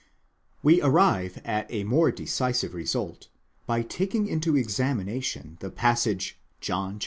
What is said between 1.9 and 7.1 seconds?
decisive result by taking into examination the passage John iii.